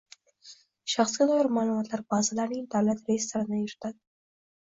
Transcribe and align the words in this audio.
Shaxsga 0.93 1.27
doir 1.31 1.49
ma’lumotlar 1.57 2.03
bazalarining 2.13 2.65
davlat 2.77 3.05
reyestrini 3.11 3.61
yuritadi; 3.61 3.97